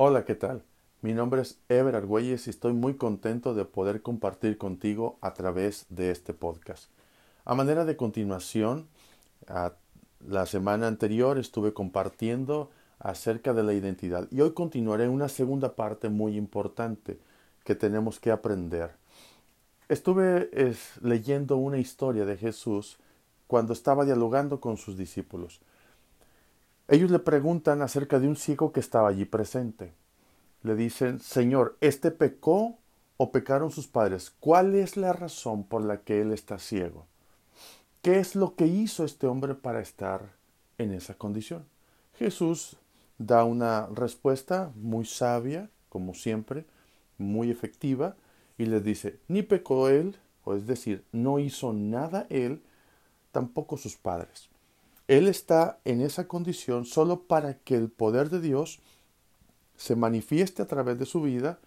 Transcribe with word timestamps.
Hola, 0.00 0.24
¿qué 0.24 0.36
tal? 0.36 0.62
Mi 1.02 1.12
nombre 1.12 1.42
es 1.42 1.58
Ever 1.68 1.96
Argüelles 1.96 2.46
y 2.46 2.50
estoy 2.50 2.72
muy 2.72 2.94
contento 2.94 3.52
de 3.52 3.64
poder 3.64 4.00
compartir 4.00 4.56
contigo 4.56 5.18
a 5.22 5.34
través 5.34 5.86
de 5.88 6.12
este 6.12 6.34
podcast. 6.34 6.88
A 7.44 7.56
manera 7.56 7.84
de 7.84 7.96
continuación, 7.96 8.86
la 10.24 10.46
semana 10.46 10.86
anterior 10.86 11.36
estuve 11.36 11.72
compartiendo 11.72 12.70
acerca 13.00 13.52
de 13.54 13.64
la 13.64 13.72
identidad 13.72 14.28
y 14.30 14.40
hoy 14.40 14.52
continuaré 14.52 15.08
una 15.08 15.28
segunda 15.28 15.74
parte 15.74 16.08
muy 16.08 16.36
importante 16.36 17.18
que 17.64 17.74
tenemos 17.74 18.20
que 18.20 18.30
aprender. 18.30 18.92
Estuve 19.88 20.48
leyendo 21.02 21.56
una 21.56 21.78
historia 21.78 22.24
de 22.24 22.36
Jesús 22.36 22.98
cuando 23.48 23.72
estaba 23.72 24.04
dialogando 24.04 24.60
con 24.60 24.76
sus 24.76 24.96
discípulos. 24.96 25.60
Ellos 26.88 27.10
le 27.10 27.18
preguntan 27.18 27.82
acerca 27.82 28.18
de 28.18 28.28
un 28.28 28.36
ciego 28.36 28.72
que 28.72 28.80
estaba 28.80 29.10
allí 29.10 29.26
presente. 29.26 29.92
Le 30.62 30.74
dicen, 30.74 31.20
Señor, 31.20 31.76
¿este 31.82 32.10
pecó 32.10 32.78
o 33.18 33.30
pecaron 33.30 33.70
sus 33.70 33.86
padres? 33.86 34.32
¿Cuál 34.40 34.74
es 34.74 34.96
la 34.96 35.12
razón 35.12 35.64
por 35.64 35.84
la 35.84 36.00
que 36.00 36.22
él 36.22 36.32
está 36.32 36.58
ciego? 36.58 37.06
¿Qué 38.00 38.18
es 38.18 38.34
lo 38.34 38.54
que 38.54 38.66
hizo 38.66 39.04
este 39.04 39.26
hombre 39.26 39.54
para 39.54 39.80
estar 39.80 40.32
en 40.78 40.92
esa 40.92 41.12
condición? 41.12 41.66
Jesús 42.14 42.78
da 43.18 43.44
una 43.44 43.86
respuesta 43.88 44.72
muy 44.74 45.04
sabia, 45.04 45.68
como 45.90 46.14
siempre, 46.14 46.64
muy 47.18 47.50
efectiva, 47.50 48.16
y 48.56 48.64
les 48.64 48.82
dice, 48.82 49.20
ni 49.28 49.42
pecó 49.42 49.90
él, 49.90 50.16
o 50.44 50.54
es 50.54 50.66
decir, 50.66 51.04
no 51.12 51.38
hizo 51.38 51.74
nada 51.74 52.26
él, 52.30 52.62
tampoco 53.30 53.76
sus 53.76 53.96
padres. 53.96 54.48
Él 55.08 55.26
está 55.26 55.80
en 55.86 56.02
esa 56.02 56.28
condición 56.28 56.84
solo 56.84 57.22
para 57.22 57.54
que 57.54 57.74
el 57.74 57.90
poder 57.90 58.28
de 58.28 58.40
Dios 58.40 58.80
se 59.76 59.96
manifieste 59.96 60.60
a 60.60 60.66
través 60.66 60.98
de 60.98 61.06
su 61.06 61.22
vida 61.22 61.58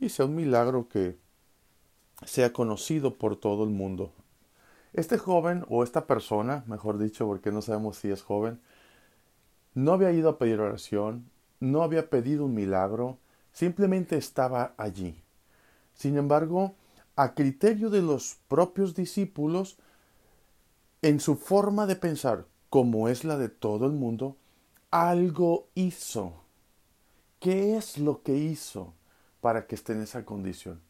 y 0.00 0.08
sea 0.08 0.24
un 0.24 0.34
milagro 0.34 0.88
que 0.88 1.18
sea 2.24 2.52
conocido 2.52 3.18
por 3.18 3.36
todo 3.36 3.64
el 3.64 3.70
mundo. 3.70 4.12
Este 4.94 5.18
joven 5.18 5.66
o 5.68 5.84
esta 5.84 6.06
persona, 6.06 6.64
mejor 6.66 6.98
dicho, 6.98 7.26
porque 7.26 7.52
no 7.52 7.60
sabemos 7.60 7.98
si 7.98 8.10
es 8.10 8.22
joven, 8.22 8.60
no 9.74 9.92
había 9.92 10.10
ido 10.12 10.30
a 10.30 10.38
pedir 10.38 10.58
oración, 10.58 11.30
no 11.60 11.82
había 11.82 12.08
pedido 12.08 12.46
un 12.46 12.54
milagro, 12.54 13.18
simplemente 13.52 14.16
estaba 14.16 14.72
allí. 14.78 15.22
Sin 15.94 16.16
embargo, 16.16 16.74
a 17.16 17.34
criterio 17.34 17.90
de 17.90 18.00
los 18.00 18.38
propios 18.48 18.94
discípulos, 18.94 19.76
en 21.02 21.20
su 21.20 21.36
forma 21.36 21.86
de 21.86 21.96
pensar, 21.96 22.46
como 22.70 23.08
es 23.08 23.24
la 23.24 23.36
de 23.36 23.48
todo 23.48 23.86
el 23.86 23.92
mundo, 23.92 24.36
algo 24.90 25.68
hizo. 25.74 26.34
¿Qué 27.40 27.76
es 27.76 27.98
lo 27.98 28.22
que 28.22 28.36
hizo 28.36 28.94
para 29.40 29.66
que 29.66 29.74
esté 29.74 29.92
en 29.92 30.02
esa 30.02 30.24
condición? 30.24 30.80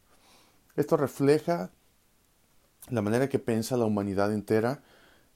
Esto 0.77 0.97
refleja 0.97 1.71
la 2.89 3.03
manera 3.03 3.29
que 3.29 3.39
piensa 3.39 3.77
la 3.77 3.85
humanidad 3.85 4.33
entera. 4.33 4.83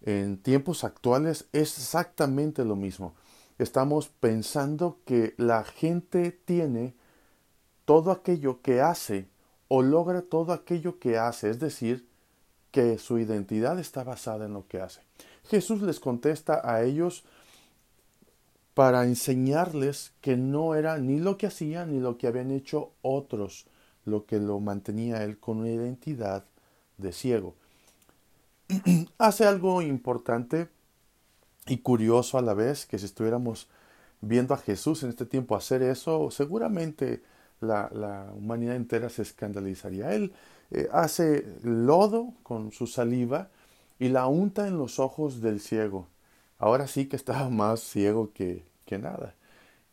En 0.01 0.39
tiempos 0.39 0.85
actuales 0.85 1.49
es 1.53 1.79
exactamente 1.79 2.65
lo 2.65 2.77
mismo. 2.77 3.15
Estamos 3.59 4.09
pensando 4.09 4.99
que 5.05 5.35
la 5.37 5.65
gente 5.65 6.33
tiene 6.33 6.95
todo 7.85 8.11
aquello 8.11 8.63
que 8.63 8.81
hace 8.81 9.29
o 9.69 9.83
logra 9.83 10.23
todo 10.23 10.53
aquello 10.53 10.99
que 10.99 11.19
hace, 11.19 11.51
es 11.51 11.59
decir, 11.59 12.09
que 12.71 12.99
su 12.99 13.19
identidad 13.19 13.79
está 13.79 14.03
basada 14.03 14.47
en 14.47 14.55
lo 14.55 14.67
que 14.67 14.81
hace. 14.81 15.03
Jesús 15.49 15.83
les 15.83 16.01
contesta 16.01 16.61
a 16.65 16.83
ellos 16.83 17.25
para 18.75 19.05
enseñarles 19.05 20.13
que 20.21 20.37
no 20.37 20.75
era 20.75 20.99
ni 20.99 21.19
lo 21.19 21.37
que 21.37 21.47
hacían 21.47 21.93
ni 21.93 22.01
lo 22.01 22.17
que 22.17 22.27
habían 22.27 22.51
hecho 22.51 22.93
otros 23.03 23.67
lo 24.05 24.27
que 24.27 24.39
lo 24.39 24.61
mantenía 24.61 25.25
él 25.25 25.39
con 25.39 25.59
una 25.59 25.71
identidad 25.71 26.45
de 26.99 27.13
ciego. 27.13 27.55
Hace 29.19 29.45
algo 29.45 29.83
importante 29.83 30.69
y 31.67 31.79
curioso 31.79 32.39
a 32.39 32.43
la 32.43 32.55
vez 32.55 32.87
que 32.87 32.99
si 32.99 33.07
estuviéramos 33.07 33.69
viendo 34.21 34.55
a 34.55 34.59
Jesús 34.59 35.03
en 35.03 35.11
este 35.11 35.27
tiempo 35.27 35.57
hacer 35.57 35.83
eso, 35.83 36.31
seguramente 36.31 37.23
la, 37.61 38.33
humanidad 38.37 38.77
entera 38.77 39.09
se 39.09 39.23
escandalizaría. 39.23 40.13
Él 40.15 40.33
eh, 40.71 40.89
hace 40.93 41.47
lodo 41.63 42.35
con 42.43 42.73
su 42.73 42.87
saliva 42.87 43.51
y 44.03 44.09
la 44.09 44.27
unta 44.27 44.67
en 44.67 44.79
los 44.79 44.99
ojos 44.99 45.41
del 45.41 45.61
ciego. 45.61 46.09
Ahora 46.59 46.89
sí 46.89 47.07
que 47.07 47.15
estaba 47.15 47.49
más 47.51 47.79
ciego 47.79 48.33
que, 48.33 48.67
que 48.85 48.99
nada. 48.99 49.37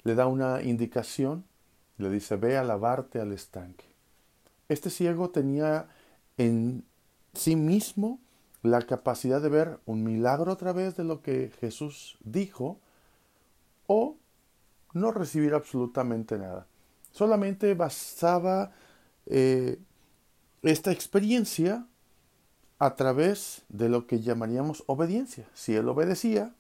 Le 0.02 0.16
da 0.16 0.26
una 0.26 0.64
indicación, 0.64 1.46
le 2.00 2.10
dice, 2.10 2.36
ve 2.36 2.58
a 2.58 2.64
lavarte 2.64 3.22
al 3.22 3.34
estanque. 3.34 3.86
Este 4.68 4.90
ciego 4.90 5.30
tenía 5.30 5.90
en 6.38 6.84
sí 7.36 7.56
mismo 7.56 8.20
la 8.64 8.82
capacidad 8.82 9.44
de 9.44 9.50
ver 9.50 9.80
un 9.86 10.04
milagro 10.04 10.54
a 10.54 10.58
través 10.58 10.98
de 10.98 11.04
lo 11.04 11.22
que 11.22 11.52
Jesús 11.60 12.18
dijo 12.22 12.80
o 13.86 14.16
no 14.94 15.12
recibir 15.12 15.54
absolutamente 15.54 16.40
nada. 16.40 16.66
Solamente 17.12 17.76
bastaba 17.76 18.72
eh, 19.28 19.78
esta 20.64 20.92
experiencia 20.92 21.86
a 22.80 22.96
través 22.96 23.64
de 23.68 23.90
lo 23.90 24.08
que 24.08 24.22
llamaríamos 24.22 24.84
obediencia. 24.88 25.46
Si 25.54 25.76
él 25.76 25.88
obedecía, 25.90 26.56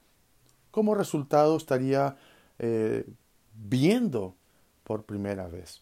como 0.71 0.93
resultado 0.93 1.55
estaría 1.57 2.17
eh, 2.59 3.05
viendo 3.55 4.35
por 4.83 5.05
primera 5.05 5.47
vez. 5.47 5.81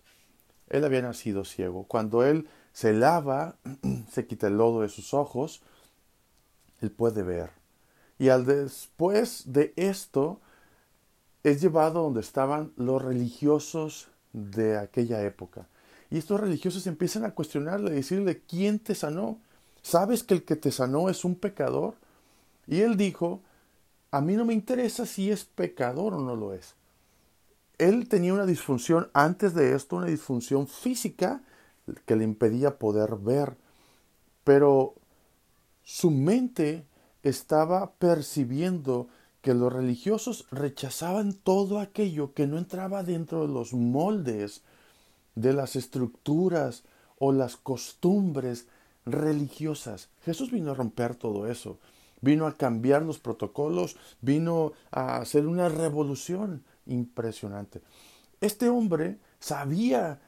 Él 0.69 0.85
había 0.85 1.01
nacido 1.01 1.43
ciego. 1.43 1.85
Cuando 1.85 2.23
él 2.23 2.47
se 2.71 2.93
lava, 2.93 3.57
se 4.11 4.27
quita 4.27 4.47
el 4.47 4.57
lodo 4.57 4.81
de 4.81 4.89
sus 4.89 5.13
ojos, 5.13 5.61
él 6.81 6.91
puede 6.91 7.23
ver. 7.23 7.49
Y 8.19 8.29
al 8.29 8.45
después 8.45 9.43
de 9.47 9.73
esto, 9.75 10.39
es 11.43 11.61
llevado 11.61 12.03
donde 12.03 12.21
estaban 12.21 12.73
los 12.75 13.01
religiosos 13.01 14.09
de 14.33 14.77
aquella 14.77 15.23
época. 15.23 15.67
Y 16.09 16.17
estos 16.17 16.39
religiosos 16.39 16.85
empiezan 16.87 17.25
a 17.25 17.33
cuestionarle, 17.33 17.91
a 17.91 17.93
decirle, 17.93 18.41
¿quién 18.47 18.79
te 18.79 18.95
sanó? 18.95 19.39
¿Sabes 19.87 20.21
que 20.21 20.33
el 20.33 20.43
que 20.43 20.57
te 20.57 20.69
sanó 20.69 21.07
es 21.07 21.23
un 21.23 21.35
pecador? 21.35 21.95
Y 22.67 22.81
él 22.81 22.97
dijo, 22.97 23.39
a 24.11 24.19
mí 24.19 24.33
no 24.33 24.43
me 24.43 24.53
interesa 24.53 25.05
si 25.05 25.31
es 25.31 25.45
pecador 25.45 26.13
o 26.13 26.19
no 26.19 26.35
lo 26.35 26.53
es. 26.53 26.75
Él 27.77 28.09
tenía 28.09 28.33
una 28.33 28.45
disfunción 28.45 29.09
antes 29.13 29.53
de 29.53 29.73
esto, 29.73 29.95
una 29.95 30.07
disfunción 30.07 30.67
física 30.67 31.41
que 32.05 32.17
le 32.17 32.25
impedía 32.25 32.79
poder 32.79 33.15
ver, 33.15 33.55
pero 34.43 34.93
su 35.85 36.11
mente 36.11 36.83
estaba 37.23 37.93
percibiendo 37.93 39.07
que 39.41 39.53
los 39.53 39.71
religiosos 39.71 40.47
rechazaban 40.51 41.31
todo 41.31 41.79
aquello 41.79 42.33
que 42.33 42.45
no 42.45 42.57
entraba 42.57 43.03
dentro 43.03 43.47
de 43.47 43.53
los 43.53 43.71
moldes 43.71 44.63
de 45.35 45.53
las 45.53 45.77
estructuras 45.77 46.83
o 47.19 47.31
las 47.31 47.55
costumbres 47.55 48.67
religiosas. 49.07 50.09
Jesús 50.23 50.51
vino 50.51 50.71
a 50.71 50.75
romper 50.75 51.15
todo 51.15 51.47
eso, 51.47 51.79
vino 52.21 52.45
a 52.47 52.55
cambiar 52.55 53.03
los 53.03 53.19
protocolos, 53.19 53.97
vino 54.21 54.73
a 54.91 55.17
hacer 55.17 55.47
una 55.47 55.69
revolución 55.69 56.63
impresionante. 56.85 57.81
Este 58.41 58.69
hombre 58.69 59.17
sabía 59.39 60.21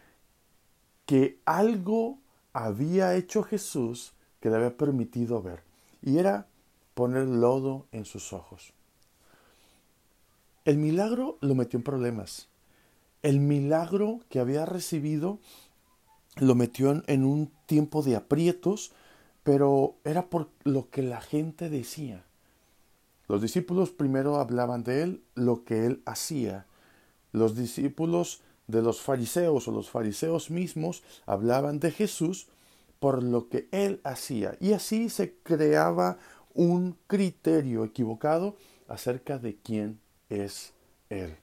que 1.05 1.39
algo 1.45 2.19
había 2.53 3.15
hecho 3.15 3.43
Jesús 3.43 4.13
que 4.39 4.49
le 4.49 4.55
había 4.55 4.77
permitido 4.77 5.41
ver, 5.41 5.63
y 6.01 6.17
era 6.17 6.47
poner 6.93 7.27
lodo 7.27 7.87
en 7.91 8.05
sus 8.05 8.33
ojos. 8.33 8.73
El 10.65 10.77
milagro 10.77 11.37
lo 11.41 11.55
metió 11.55 11.77
en 11.77 11.83
problemas. 11.83 12.47
El 13.21 13.39
milagro 13.39 14.21
que 14.29 14.39
había 14.39 14.65
recibido 14.65 15.39
lo 16.39 16.55
metió 16.55 17.03
en, 17.05 17.25
un 17.25 17.51
tiempo 17.65 18.01
de 18.01 18.15
aprietos, 18.15 18.91
pero 19.43 19.95
era 20.03 20.29
por 20.29 20.49
lo 20.63 20.89
que 20.89 21.01
la 21.01 21.21
gente 21.21 21.69
decía. 21.69 22.25
Los 23.27 23.41
discípulos 23.41 23.91
primero 23.91 24.37
hablaban 24.37 24.83
de 24.83 25.03
él, 25.03 25.23
lo 25.35 25.63
que 25.63 25.85
él 25.85 26.01
hacía. 26.05 26.65
Los 27.31 27.55
discípulos 27.55 28.41
de 28.67 28.81
los 28.81 29.01
fariseos 29.01 29.67
o 29.67 29.71
los 29.71 29.89
fariseos 29.89 30.49
mismos 30.49 31.03
hablaban 31.25 31.79
de 31.79 31.91
Jesús 31.91 32.47
por 32.99 33.23
lo 33.23 33.49
que 33.49 33.67
él 33.71 34.01
hacía. 34.03 34.57
Y 34.59 34.73
así 34.73 35.09
se 35.09 35.35
creaba 35.43 36.17
un 36.53 36.97
criterio 37.07 37.85
equivocado 37.85 38.57
acerca 38.87 39.37
de 39.37 39.57
quién 39.57 39.99
es 40.29 40.73
él. 41.09 41.37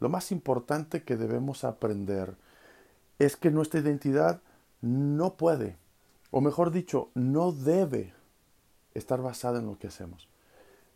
Lo 0.00 0.08
más 0.08 0.32
importante 0.32 1.04
que 1.04 1.16
debemos 1.16 1.64
aprender 1.64 2.36
es 3.18 3.36
que 3.36 3.50
nuestra 3.50 3.80
identidad 3.80 4.40
no 4.80 5.36
puede, 5.36 5.76
o 6.30 6.40
mejor 6.40 6.70
dicho, 6.70 7.10
no 7.14 7.52
debe 7.52 8.12
estar 8.94 9.22
basada 9.22 9.58
en 9.58 9.66
lo 9.66 9.78
que 9.78 9.88
hacemos. 9.88 10.28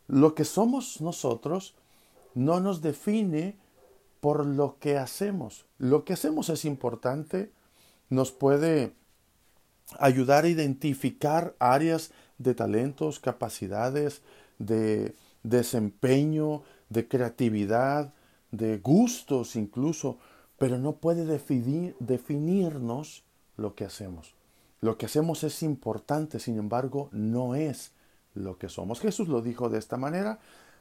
Lo 0.07 0.35
que 0.35 0.45
somos 0.45 1.01
nosotros 1.01 1.75
no 2.35 2.61
nos 2.61 2.83
define 2.83 3.57
por 4.21 4.45
lo 4.45 4.79
que 4.79 4.99
hacemos. 4.99 5.67
Lo 5.79 6.05
que 6.05 6.13
hacemos 6.13 6.49
es 6.49 6.65
importante, 6.65 7.53
nos 8.09 8.33
puede 8.33 8.93
ayudar 9.99 10.45
a 10.45 10.49
identificar 10.49 11.55
áreas 11.59 12.13
de 12.39 12.55
talentos, 12.55 13.19
capacidades, 13.19 14.23
de 14.59 15.15
desempeño, 15.43 16.63
de 16.89 17.09
creatividad, 17.09 18.13
de 18.51 18.79
gustos 18.79 19.57
incluso, 19.57 20.19
pero 20.61 20.77
no 20.77 20.97
puede 20.97 21.25
definir, 21.25 21.97
definirnos 22.01 23.25
lo 23.57 23.75
que 23.75 23.87
hacemos. 23.87 24.35
Lo 24.83 24.99
que 24.99 25.07
hacemos 25.07 25.43
es 25.43 25.63
importante, 25.63 26.39
sin 26.39 26.59
embargo, 26.59 27.09
no 27.13 27.55
es 27.55 27.95
lo 28.35 28.59
que 28.59 28.69
somos. 28.69 29.01
Jesús 29.01 29.29
lo 29.29 29.41
dijo 29.41 29.71
de 29.71 29.79
esta 29.79 29.97
manera, 29.97 30.39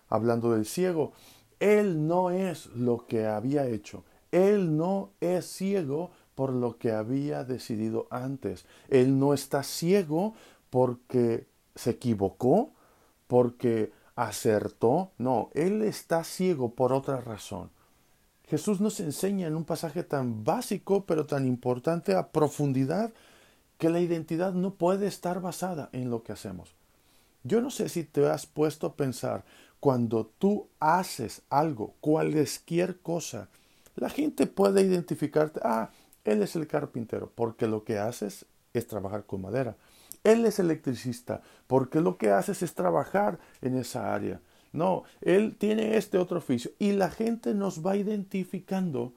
hablando 0.09 0.51
del 0.51 0.65
ciego. 0.65 1.13
Él 1.61 2.07
no 2.07 2.29
es 2.29 2.65
lo 2.75 3.07
que 3.07 3.25
había 3.25 3.67
hecho. 3.67 4.03
Él 4.33 4.75
no 4.75 5.11
es 5.21 5.45
ciego 5.45 6.11
por 6.35 6.51
lo 6.51 6.77
que 6.77 6.91
había 6.91 7.45
decidido 7.45 8.07
antes. 8.11 8.65
Él 8.89 9.17
no 9.17 9.33
está 9.33 9.63
ciego 9.63 10.33
porque 10.69 11.47
se 11.75 11.91
equivocó, 11.91 12.71
porque 13.27 13.93
acertó. 14.17 15.11
No, 15.17 15.51
Él 15.53 15.83
está 15.83 16.25
ciego 16.25 16.75
por 16.75 16.91
otra 16.91 17.21
razón. 17.21 17.71
Jesús 18.49 18.81
nos 18.81 18.99
enseña 18.99 19.47
en 19.47 19.55
un 19.55 19.63
pasaje 19.63 20.03
tan 20.03 20.43
básico 20.43 21.05
pero 21.05 21.25
tan 21.25 21.45
importante 21.45 22.15
a 22.15 22.31
profundidad 22.31 23.13
que 23.77 23.89
la 23.89 23.99
identidad 23.99 24.53
no 24.53 24.73
puede 24.73 25.07
estar 25.07 25.39
basada 25.39 25.89
en 25.93 26.09
lo 26.09 26.23
que 26.23 26.31
hacemos. 26.31 26.73
Yo 27.43 27.61
no 27.61 27.69
sé 27.69 27.89
si 27.89 28.03
te 28.03 28.27
has 28.27 28.45
puesto 28.45 28.87
a 28.87 28.95
pensar, 28.95 29.45
cuando 29.79 30.25
tú 30.25 30.67
haces 30.79 31.43
algo, 31.49 31.93
cualquier 32.01 32.99
cosa, 32.99 33.47
la 33.95 34.09
gente 34.09 34.47
puede 34.47 34.81
identificarte, 34.81 35.61
ah, 35.63 35.91
él 36.25 36.41
es 36.41 36.55
el 36.55 36.67
carpintero, 36.67 37.31
porque 37.33 37.67
lo 37.67 37.83
que 37.83 37.97
haces 37.99 38.45
es 38.73 38.87
trabajar 38.87 39.25
con 39.25 39.41
madera. 39.41 39.77
Él 40.23 40.45
es 40.45 40.59
electricista, 40.59 41.41
porque 41.67 42.01
lo 42.01 42.17
que 42.17 42.31
haces 42.31 42.61
es 42.61 42.73
trabajar 42.73 43.39
en 43.61 43.77
esa 43.77 44.13
área. 44.13 44.41
No, 44.71 45.03
él 45.21 45.55
tiene 45.57 45.97
este 45.97 46.17
otro 46.17 46.37
oficio 46.37 46.71
y 46.79 46.91
la 46.91 47.09
gente 47.09 47.53
nos 47.53 47.85
va 47.85 47.95
identificando 47.95 49.13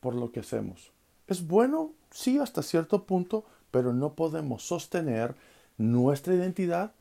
por 0.00 0.14
lo 0.14 0.30
que 0.30 0.40
hacemos. 0.40 0.92
¿Es 1.26 1.46
bueno? 1.46 1.92
Sí, 2.10 2.38
hasta 2.38 2.62
cierto 2.62 3.04
punto, 3.04 3.44
pero 3.70 3.92
no 3.92 4.14
podemos 4.14 4.62
sostener 4.62 5.34
nuestra 5.76 6.34
identidad 6.34 6.92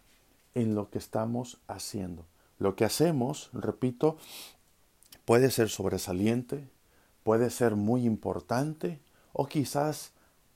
en 0.56 0.74
lo 0.74 0.90
que 0.90 0.98
estamos 0.98 1.60
haciendo. 1.68 2.26
Lo 2.58 2.76
que 2.76 2.86
hacemos, 2.86 3.50
repito, 3.54 4.18
puede 5.26 5.52
ser 5.52 5.70
sobresaliente, 5.70 6.68
puede 7.24 7.50
ser 7.50 7.76
muy 7.76 8.06
importante 8.06 9.00
o 9.34 9.48
quizás 9.48 10.12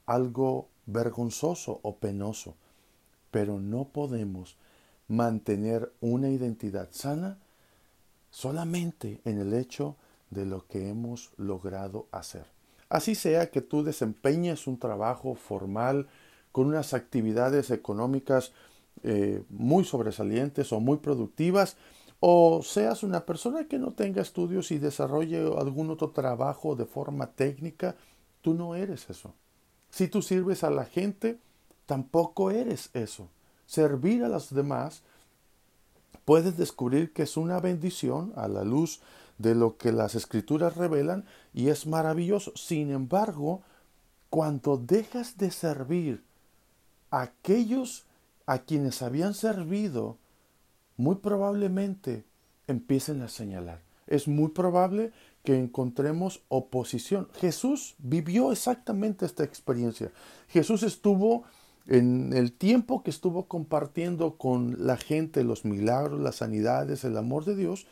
algo 0.06 0.68
vergonzoso 0.86 1.80
o 1.84 1.98
penoso, 1.98 2.56
pero 3.32 3.60
no 3.60 3.86
podemos 3.86 4.58
mantener 5.10 5.92
una 6.00 6.30
identidad 6.30 6.88
sana 6.92 7.38
solamente 8.32 9.20
en 9.26 9.40
el 9.40 9.54
hecho 9.54 9.98
de 10.30 10.46
lo 10.46 10.66
que 10.68 10.88
hemos 10.88 11.32
logrado 11.36 12.08
hacer. 12.12 12.46
Así 12.88 13.16
sea 13.16 13.52
que 13.52 13.62
tú 13.62 13.84
desempeñes 13.84 14.68
un 14.68 14.78
trabajo 14.80 15.36
formal 15.36 16.08
con 16.52 16.68
unas 16.68 16.94
actividades 16.94 17.72
económicas 17.72 18.52
eh, 19.04 19.44
muy 19.50 19.84
sobresalientes 19.84 20.72
o 20.72 20.80
muy 20.80 20.98
productivas, 20.98 21.78
o 22.20 22.62
seas 22.64 23.04
una 23.04 23.26
persona 23.26 23.68
que 23.68 23.80
no 23.80 23.92
tenga 23.92 24.22
estudios 24.22 24.72
y 24.72 24.78
desarrolle 24.78 25.40
algún 25.58 25.90
otro 25.90 26.10
trabajo 26.10 26.76
de 26.76 26.86
forma 26.86 27.28
técnica, 27.28 27.96
tú 28.42 28.54
no 28.54 28.76
eres 28.76 29.10
eso. 29.10 29.34
Si 29.90 30.08
tú 30.08 30.22
sirves 30.22 30.64
a 30.64 30.70
la 30.70 30.86
gente, 30.86 31.40
tampoco 31.86 32.52
eres 32.52 32.90
eso. 32.94 33.30
Servir 33.70 34.24
a 34.24 34.30
los 34.30 34.52
demás, 34.52 35.04
puedes 36.26 36.58
descubrir 36.58 37.14
que 37.14 37.22
es 37.22 37.38
una 37.38 37.60
bendición 37.60 38.34
a 38.36 38.48
la 38.48 38.64
luz 38.64 39.00
de 39.38 39.54
lo 39.54 39.78
que 39.78 39.92
las 39.92 40.16
escrituras 40.16 40.76
revelan 40.76 41.26
y 41.54 41.68
es 41.68 41.86
maravilloso. 41.86 42.52
Sin 42.56 42.90
embargo, 42.90 43.62
cuando 44.32 44.78
dejas 44.78 45.38
de 45.38 45.52
servir 45.52 46.24
a 47.12 47.22
aquellos 47.22 48.06
a 48.48 48.58
quienes 48.58 49.04
habían 49.04 49.36
servido, 49.36 50.18
muy 50.98 51.18
probablemente 51.18 52.24
empiecen 52.66 53.22
a 53.22 53.28
señalar. 53.28 53.82
Es 54.08 54.28
muy 54.28 54.48
probable 54.48 55.12
que 55.44 55.60
encontremos 55.60 56.42
oposición. 56.48 57.28
Jesús 57.36 57.94
vivió 58.00 58.52
exactamente 58.52 59.28
esta 59.28 59.44
experiencia. 59.44 60.12
Jesús 60.48 60.82
estuvo 60.82 61.44
en 61.90 62.34
el 62.34 62.54
tiempo 62.54 63.02
que 63.02 63.10
estuvo 63.10 63.48
compartiendo 63.48 64.38
con 64.38 64.86
la 64.86 64.96
gente 64.96 65.44
los 65.44 65.66
milagros, 65.66 66.22
las 66.22 66.36
sanidades, 66.36 67.04
el 67.04 67.18
amor 67.18 67.46
de 67.46 67.56
Dios, 67.56 67.88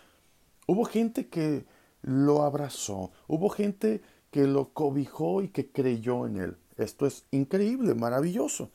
hubo 0.67 0.85
gente 0.85 1.27
que 1.29 1.65
lo 2.03 2.43
abrazó, 2.43 3.11
hubo 3.27 3.49
gente 3.49 4.03
que 4.29 4.45
lo 4.45 4.69
cobijó 4.69 5.41
y 5.41 5.47
que 5.47 5.71
creyó 5.71 6.27
en 6.27 6.37
él. 6.37 6.57
Esto 6.77 7.07
es 7.07 7.25
increíble, 7.31 7.95
maravilloso. 7.95 8.69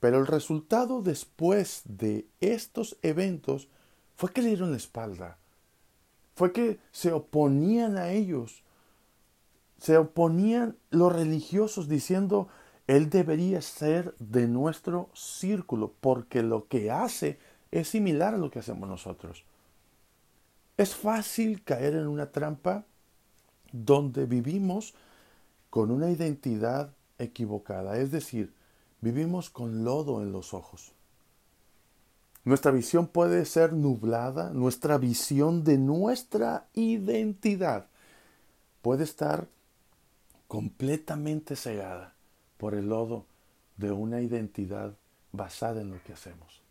Pero 0.00 0.18
el 0.18 0.26
resultado 0.26 1.00
después 1.00 1.82
de 1.84 2.26
estos 2.40 2.96
eventos 3.02 3.68
fue 4.16 4.32
que 4.32 4.42
le 4.42 4.48
dieron 4.48 4.72
la 4.72 4.78
espalda. 4.78 5.38
Fue 6.34 6.52
que 6.52 6.80
se 6.90 7.12
oponían 7.12 7.98
a 7.98 8.10
ellos. 8.10 8.64
Se 9.78 9.96
oponían 9.96 10.76
los 10.90 11.12
religiosos 11.12 11.88
diciendo, 11.88 12.48
Él 12.86 13.10
debería 13.10 13.60
ser 13.62 14.14
de 14.18 14.46
nuestro 14.46 15.08
círculo, 15.14 15.92
porque 16.00 16.42
lo 16.42 16.68
que 16.68 16.90
hace 16.90 17.38
es 17.70 17.88
similar 17.88 18.34
a 18.34 18.38
lo 18.38 18.50
que 18.50 18.60
hacemos 18.60 18.88
nosotros. 18.88 19.44
Es 20.76 20.94
fácil 20.94 21.64
caer 21.64 21.94
en 21.94 22.06
una 22.06 22.30
trampa 22.30 22.84
donde 23.72 24.26
vivimos 24.26 24.94
con 25.70 25.90
una 25.90 26.10
identidad 26.10 26.90
equivocada, 27.18 27.98
es 27.98 28.10
decir, 28.10 28.52
Vivimos 29.06 29.50
con 29.50 29.84
lodo 29.84 30.20
en 30.20 30.32
los 30.32 30.52
ojos. 30.52 30.90
Nuestra 32.44 32.72
visión 32.72 33.06
puede 33.06 33.44
ser 33.44 33.72
nublada, 33.72 34.50
nuestra 34.50 34.98
visión 34.98 35.62
de 35.62 35.78
nuestra 35.78 36.66
identidad 36.74 37.86
puede 38.82 39.04
estar 39.04 39.46
completamente 40.48 41.54
cegada 41.54 42.15
por 42.56 42.74
el 42.74 42.88
lodo 42.88 43.26
de 43.76 43.92
una 43.92 44.20
identidad 44.20 44.94
basada 45.32 45.80
en 45.80 45.90
lo 45.90 46.02
que 46.02 46.12
hacemos. 46.12 46.62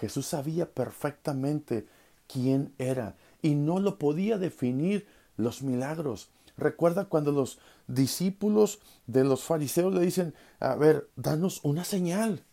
Jesús 0.00 0.26
sabía 0.26 0.70
perfectamente 0.70 1.86
quién 2.26 2.72
era 2.78 3.16
y 3.42 3.54
no 3.54 3.80
lo 3.80 3.98
podía 3.98 4.38
definir 4.38 5.06
los 5.36 5.62
milagros. 5.62 6.30
Recuerda 6.56 7.06
cuando 7.06 7.32
los 7.32 7.58
discípulos 7.86 8.80
de 9.06 9.24
los 9.24 9.44
fariseos 9.44 9.94
le 9.94 10.00
dicen, 10.00 10.34
a 10.60 10.74
ver, 10.74 11.08
danos 11.16 11.60
una 11.64 11.84
señal. 11.84 12.44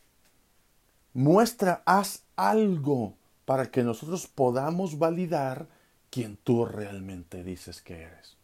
Muestra, 1.14 1.82
haz 1.86 2.24
algo 2.36 3.16
para 3.46 3.72
que 3.72 3.84
nosotros 3.84 4.28
podamos 4.28 4.98
validar 4.98 5.68
quién 6.10 6.38
tú 6.38 6.66
realmente 6.66 7.44
dices 7.44 7.82
que 7.82 8.02
eres. 8.02 8.38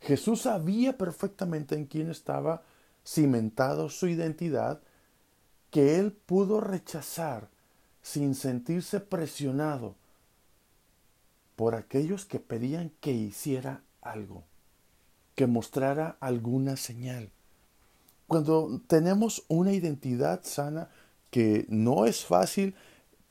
Jesús 0.00 0.42
sabía 0.42 0.96
perfectamente 0.96 1.74
en 1.74 1.86
quién 1.86 2.10
estaba 2.10 2.62
cimentado 3.06 3.88
su 3.88 4.08
identidad, 4.08 4.82
que 5.70 5.98
él 5.98 6.12
pudo 6.12 6.60
rechazar 6.60 7.48
sin 8.02 8.34
sentirse 8.34 9.00
presionado 9.00 9.94
por 11.54 11.74
aquellos 11.74 12.24
que 12.24 12.40
pedían 12.40 12.90
que 13.00 13.12
hiciera 13.12 13.82
algo 14.02 14.44
que 15.36 15.46
mostrara 15.46 16.16
alguna 16.18 16.76
señal. 16.76 17.30
Cuando 18.26 18.80
tenemos 18.88 19.44
una 19.48 19.72
identidad 19.72 20.40
sana, 20.42 20.88
que 21.30 21.66
no 21.68 22.06
es 22.06 22.24
fácil 22.24 22.74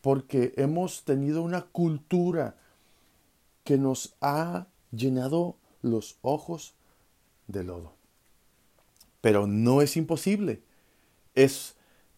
porque 0.01 0.53
hemos 0.55 1.03
tenido 1.03 1.41
una 1.41 1.63
cultura 1.63 2.55
que 3.63 3.77
nos 3.77 4.15
ha 4.21 4.67
llenado 4.91 5.57
los 5.81 6.17
ojos 6.21 6.75
de 7.47 7.63
lodo. 7.63 7.94
Pero 9.25 9.47
no 9.47 9.81
es 9.81 9.97
imposible. 9.97 10.61
Es 11.33 11.73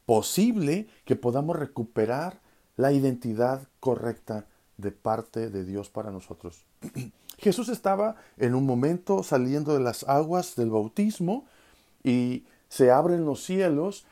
posible 0.06 0.90
que 1.06 1.16
podamos 1.16 1.56
recuperar 1.56 2.42
la 2.76 2.92
identidad 2.92 3.70
correcta 3.80 4.46
de 4.76 4.92
parte 4.92 5.50
de 5.50 5.64
Dios 5.64 5.90
para 5.90 6.12
nosotros. 6.12 6.66
Jesús 7.38 7.70
estaba 7.70 8.18
en 8.36 8.56
un 8.56 8.66
momento 8.66 9.24
saliendo 9.24 9.74
de 9.74 9.80
las 9.80 10.04
aguas 10.04 10.58
del 10.58 10.70
bautismo 10.70 11.46
y 12.04 12.44
se 12.68 12.92
abren 12.92 13.24
los 13.24 13.42
cielos 13.42 14.06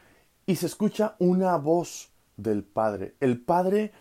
y 0.45 0.55
se 0.55 0.67
escucha 0.67 1.17
una 1.19 1.57
voz 1.57 2.11
del 2.37 2.63
Padre. 2.63 3.13
El 3.19 3.41
Padre 3.41 3.91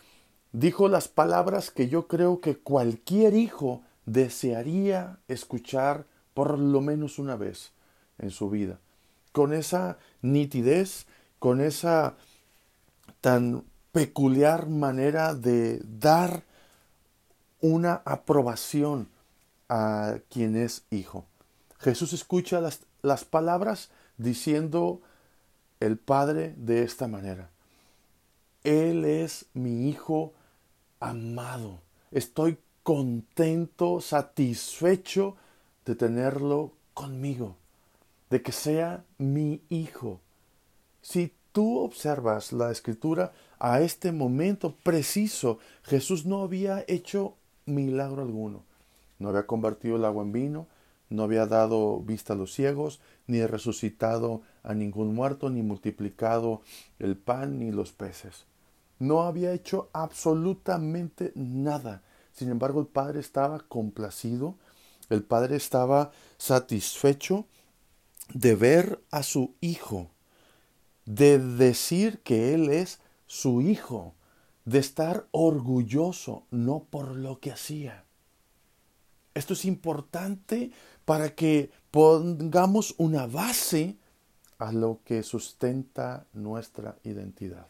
dijo 0.53 0.89
las 0.89 1.09
palabras 1.09 1.73
que 1.73 1.89
yo 1.89 2.07
creo 2.07 2.41
que 2.41 2.59
cualquier 2.59 3.35
hijo 3.35 3.83
desearía 4.07 5.19
escuchar 5.27 6.07
por 6.33 6.61
lo 6.61 6.81
menos 6.81 7.19
una 7.19 7.35
vez 7.35 7.73
en 8.19 8.31
su 8.31 8.51
vida, 8.51 8.79
con 9.35 9.53
esa 9.53 9.99
nitidez, 10.23 11.07
con 11.41 11.61
esa 11.61 12.15
tan 13.21 13.65
peculiar 13.91 14.69
manera 14.69 15.35
de 15.35 15.81
dar 15.83 16.45
una 17.61 18.01
aprobación 18.05 19.09
a 19.69 20.19
quien 20.31 20.57
es 20.57 20.85
hijo. 20.91 21.25
Jesús 21.81 22.13
escucha 22.13 22.61
las, 22.61 22.83
las 23.03 23.25
palabras 23.25 23.91
diciendo 24.19 25.01
el 25.81 25.99
Padre 25.99 26.55
de 26.57 26.85
esta 26.85 27.09
manera. 27.09 27.51
Él 28.63 29.05
es 29.05 29.47
mi 29.53 29.89
Hijo 29.89 30.33
amado. 31.01 31.81
Estoy 32.13 32.59
contento, 32.85 34.01
satisfecho 34.01 35.35
de 35.85 35.97
tenerlo 35.97 36.73
conmigo, 36.95 37.57
de 38.31 38.43
que 38.43 38.53
sea 38.53 39.05
mi 39.19 39.63
Hijo. 39.69 40.21
Si 41.03 41.33
tú 41.53 41.79
observas 41.79 42.53
la 42.53 42.71
escritura, 42.71 43.33
a 43.59 43.81
este 43.81 44.13
momento 44.13 44.75
preciso, 44.83 45.59
Jesús 45.83 46.27
no 46.27 46.43
había 46.43 46.85
hecho 46.89 47.37
milagro 47.67 48.23
alguno. 48.23 48.65
No 49.19 49.29
había 49.29 49.47
convertido 49.47 49.97
el 49.97 50.05
agua 50.05 50.25
en 50.25 50.33
vino, 50.33 50.67
no 51.11 51.23
había 51.23 51.47
dado 51.47 52.01
vista 52.01 52.33
a 52.33 52.37
los 52.37 52.53
ciegos, 52.53 53.01
ni 53.27 53.45
resucitado 53.47 54.43
a 54.63 54.75
ningún 54.75 55.15
muerto, 55.15 55.49
ni 55.51 55.63
multiplicado 55.63 56.63
el 56.99 57.17
pan 57.17 57.59
ni 57.59 57.71
los 57.71 57.93
peces. 57.93 58.47
No 58.99 59.23
había 59.23 59.53
hecho 59.53 59.91
absolutamente 59.93 61.33
nada. 61.35 62.03
Sin 62.33 62.51
embargo, 62.51 62.81
el 62.81 62.87
Padre 62.87 63.21
estaba 63.21 63.61
complacido, 63.61 64.57
el 65.09 65.23
Padre 65.23 65.57
estaba 65.57 66.11
satisfecho 66.37 67.47
de 68.33 68.55
ver 68.55 69.03
a 69.11 69.23
su 69.23 69.55
Hijo, 69.61 70.11
de 71.05 71.39
decir 71.39 72.21
que 72.21 72.55
Él 72.55 72.71
es 72.71 73.01
su 73.27 73.61
Hijo, 73.61 74.15
de 74.65 74.79
estar 74.79 75.27
orgulloso, 75.31 76.47
no 76.51 76.85
por 76.91 77.17
lo 77.17 77.39
que 77.41 77.53
hacía. 77.53 78.05
Esto 79.35 79.53
es 79.53 79.65
importante 79.65 80.71
para 81.05 81.35
que 81.35 81.71
pongamos 81.91 82.95
una 82.99 83.27
base 83.27 83.99
a 84.59 84.73
lo 84.73 85.01
que 85.05 85.23
sustenta 85.23 86.27
nuestra 86.33 86.97
identidad. 87.03 87.67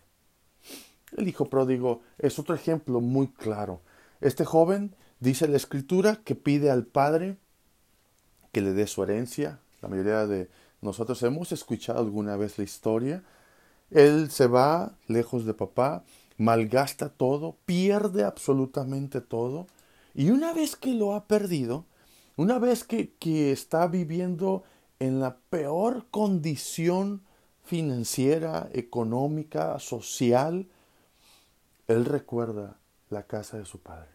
El 1.16 1.28
hijo 1.28 1.48
pródigo 1.48 2.02
es 2.18 2.38
otro 2.38 2.54
ejemplo 2.54 3.00
muy 3.00 3.28
claro. 3.28 3.80
Este 4.20 4.44
joven, 4.44 4.94
dice 5.20 5.48
la 5.48 5.56
escritura, 5.56 6.20
que 6.24 6.34
pide 6.34 6.70
al 6.70 6.86
padre 6.86 7.38
que 8.52 8.60
le 8.60 8.72
dé 8.72 8.86
su 8.86 9.02
herencia. 9.02 9.60
La 9.84 9.90
mayoría 9.90 10.26
de 10.26 10.48
nosotros 10.80 11.22
hemos 11.24 11.52
escuchado 11.52 11.98
alguna 11.98 12.38
vez 12.38 12.56
la 12.56 12.64
historia. 12.64 13.22
Él 13.90 14.30
se 14.30 14.46
va 14.46 14.96
lejos 15.08 15.44
de 15.44 15.52
papá, 15.52 16.04
malgasta 16.38 17.10
todo, 17.10 17.58
pierde 17.66 18.24
absolutamente 18.24 19.20
todo. 19.20 19.66
Y 20.14 20.30
una 20.30 20.54
vez 20.54 20.74
que 20.74 20.94
lo 20.94 21.14
ha 21.14 21.26
perdido, 21.26 21.84
una 22.36 22.58
vez 22.58 22.82
que, 22.82 23.12
que 23.16 23.52
está 23.52 23.86
viviendo 23.86 24.64
en 25.00 25.20
la 25.20 25.36
peor 25.50 26.06
condición 26.10 27.20
financiera, 27.62 28.70
económica, 28.72 29.78
social, 29.80 30.66
él 31.88 32.06
recuerda 32.06 32.78
la 33.10 33.24
casa 33.24 33.58
de 33.58 33.66
su 33.66 33.80
padre. 33.80 34.08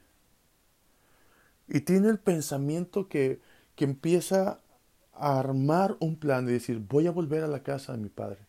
Y 1.68 1.82
tiene 1.82 2.10
el 2.10 2.18
pensamiento 2.18 3.08
que, 3.08 3.40
que 3.76 3.86
empieza 3.86 4.62
armar 5.20 5.98
un 6.00 6.16
plan 6.16 6.48
y 6.48 6.54
decir, 6.54 6.80
voy 6.80 7.08
a 7.08 7.12
volver 7.12 7.44
a 7.44 7.48
la 7.48 7.64
casa 7.64 7.94
de 7.94 8.00
mi 8.00 8.10
padre. 8.10 8.40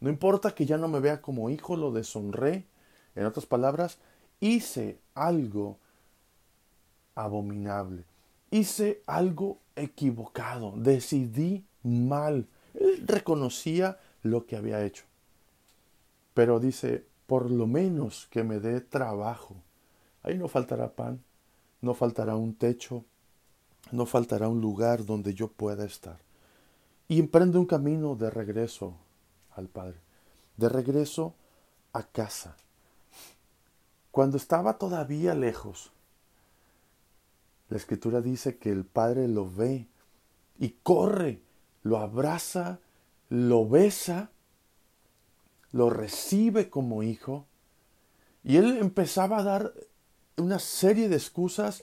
No 0.00 0.10
importa 0.10 0.54
que 0.54 0.66
ya 0.66 0.78
no 0.78 0.88
me 0.88 1.00
vea 1.00 1.20
como 1.20 1.50
hijo, 1.50 1.76
lo 1.76 1.92
deshonré. 1.92 2.66
En 3.14 3.26
otras 3.26 3.46
palabras, 3.46 3.98
hice 4.40 5.00
algo 5.14 5.78
abominable 7.14 8.04
hice 8.50 9.02
algo 9.06 9.60
equivocado, 9.76 10.74
decidí 10.76 11.66
mal. 11.82 12.46
Él 12.74 13.04
reconocía 13.06 13.98
lo 14.22 14.46
que 14.46 14.56
había 14.56 14.84
hecho. 14.84 15.04
Pero 16.34 16.60
dice, 16.60 17.06
por 17.26 17.50
lo 17.50 17.66
menos 17.66 18.26
que 18.30 18.44
me 18.44 18.60
dé 18.60 18.80
trabajo. 18.80 19.56
Ahí 20.22 20.38
no 20.38 20.48
faltará 20.48 20.94
pan, 20.94 21.22
no 21.80 21.94
faltará 21.94 22.36
un 22.36 22.54
techo, 22.54 23.04
no 23.92 24.06
faltará 24.06 24.48
un 24.48 24.60
lugar 24.60 25.04
donde 25.04 25.34
yo 25.34 25.48
pueda 25.48 25.84
estar. 25.84 26.18
Y 27.08 27.18
emprende 27.20 27.58
un 27.58 27.66
camino 27.66 28.16
de 28.16 28.30
regreso 28.30 28.94
al 29.54 29.68
Padre, 29.68 29.98
de 30.56 30.68
regreso 30.68 31.34
a 31.92 32.02
casa. 32.02 32.56
Cuando 34.10 34.36
estaba 34.36 34.78
todavía 34.78 35.34
lejos, 35.34 35.92
la 37.68 37.76
escritura 37.76 38.20
dice 38.20 38.56
que 38.56 38.70
el 38.70 38.84
Padre 38.84 39.28
lo 39.28 39.50
ve 39.50 39.86
y 40.58 40.70
corre, 40.82 41.40
lo 41.82 41.98
abraza, 41.98 42.80
lo 43.28 43.68
besa, 43.68 44.30
lo 45.72 45.90
recibe 45.90 46.70
como 46.70 47.02
hijo. 47.02 47.46
Y 48.42 48.56
él 48.56 48.78
empezaba 48.78 49.38
a 49.38 49.42
dar 49.42 49.74
una 50.36 50.58
serie 50.58 51.08
de 51.08 51.16
excusas, 51.16 51.82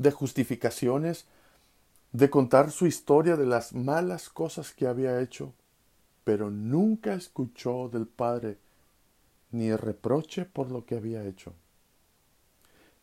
de 0.00 0.10
justificaciones, 0.10 1.26
de 2.12 2.28
contar 2.28 2.70
su 2.70 2.86
historia 2.86 3.36
de 3.36 3.46
las 3.46 3.72
malas 3.72 4.28
cosas 4.28 4.72
que 4.72 4.86
había 4.86 5.20
hecho, 5.20 5.52
pero 6.24 6.50
nunca 6.50 7.14
escuchó 7.14 7.88
del 7.88 8.06
Padre 8.06 8.58
ni 9.52 9.74
reproche 9.74 10.44
por 10.44 10.70
lo 10.70 10.84
que 10.84 10.96
había 10.96 11.24
hecho 11.24 11.54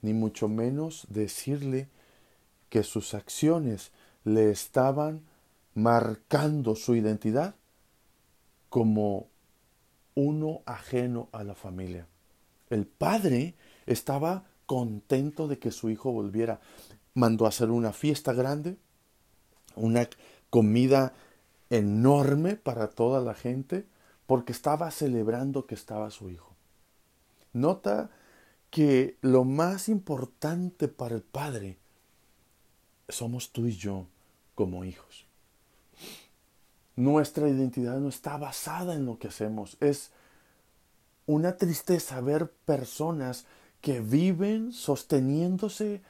ni 0.01 0.13
mucho 0.13 0.47
menos 0.47 1.05
decirle 1.09 1.89
que 2.69 2.83
sus 2.83 3.13
acciones 3.13 3.91
le 4.23 4.51
estaban 4.51 5.21
marcando 5.73 6.75
su 6.75 6.95
identidad 6.95 7.55
como 8.69 9.27
uno 10.15 10.61
ajeno 10.65 11.29
a 11.31 11.43
la 11.43 11.55
familia. 11.55 12.07
El 12.69 12.85
padre 12.85 13.55
estaba 13.85 14.45
contento 14.67 15.47
de 15.47 15.57
que 15.57 15.71
su 15.71 15.89
hijo 15.89 16.11
volviera. 16.11 16.59
Mandó 17.15 17.45
a 17.45 17.49
hacer 17.49 17.71
una 17.71 17.93
fiesta 17.93 18.33
grande, 18.33 18.77
una 19.75 20.07
comida 20.51 21.13
enorme 21.71 22.55
para 22.55 22.89
toda 22.89 23.19
la 23.21 23.33
gente, 23.33 23.87
porque 24.27 24.51
estaba 24.51 24.91
celebrando 24.91 25.65
que 25.65 25.73
estaba 25.73 26.11
su 26.11 26.29
hijo. 26.29 26.53
Nota 27.53 28.11
que 28.69 29.17
lo 29.21 29.45
más 29.45 29.89
importante 29.89 30.87
para 30.87 31.15
el 31.15 31.23
Padre 31.23 31.77
somos 33.09 33.51
tú 33.51 33.65
y 33.65 33.75
yo 33.75 34.05
como 34.53 34.83
hijos. 34.83 35.25
Nuestra 36.95 37.47
identidad 37.47 37.99
no 37.99 38.09
está 38.09 38.37
basada 38.37 38.95
en 38.95 39.05
lo 39.05 39.17
que 39.17 39.27
hacemos. 39.27 39.77
Es 39.79 40.11
una 41.25 41.57
tristeza 41.57 42.19
ver 42.21 42.51
personas 42.65 43.45
que 43.81 44.01
viven 44.01 44.71
sosteniéndose 44.73 46.01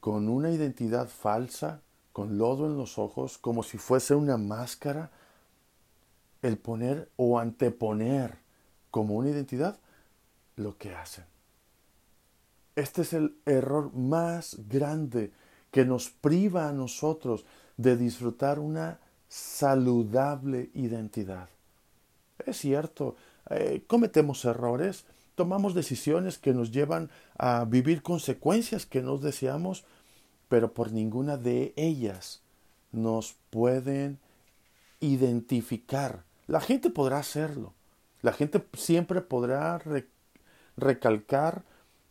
con 0.00 0.28
una 0.28 0.50
identidad 0.50 1.08
falsa, 1.08 1.80
con 2.12 2.38
lodo 2.38 2.66
en 2.66 2.76
los 2.76 2.98
ojos, 2.98 3.38
como 3.38 3.62
si 3.62 3.78
fuese 3.78 4.14
una 4.14 4.36
máscara, 4.36 5.10
el 6.42 6.58
poner 6.58 7.10
o 7.16 7.38
anteponer 7.38 8.38
como 8.90 9.16
una 9.16 9.30
identidad 9.30 9.78
lo 10.56 10.78
que 10.78 10.94
hacen. 10.94 11.24
Este 12.76 13.02
es 13.02 13.12
el 13.12 13.36
error 13.46 13.92
más 13.94 14.56
grande 14.68 15.32
que 15.70 15.84
nos 15.84 16.10
priva 16.10 16.68
a 16.68 16.72
nosotros 16.72 17.44
de 17.76 17.96
disfrutar 17.96 18.58
una 18.58 18.98
saludable 19.28 20.70
identidad. 20.74 21.48
Es 22.38 22.58
cierto, 22.58 23.16
eh, 23.50 23.82
cometemos 23.86 24.44
errores, 24.44 25.04
tomamos 25.36 25.74
decisiones 25.74 26.38
que 26.38 26.52
nos 26.52 26.72
llevan 26.72 27.10
a 27.38 27.64
vivir 27.64 28.02
consecuencias 28.02 28.86
que 28.86 29.02
no 29.02 29.18
deseamos, 29.18 29.84
pero 30.48 30.74
por 30.74 30.92
ninguna 30.92 31.36
de 31.36 31.72
ellas 31.76 32.42
nos 32.90 33.36
pueden 33.50 34.18
identificar. 34.98 36.24
La 36.48 36.60
gente 36.60 36.90
podrá 36.90 37.18
hacerlo, 37.18 37.74
la 38.22 38.32
gente 38.32 38.64
siempre 38.72 39.20
podrá 39.20 39.80
recalcar 40.76 41.64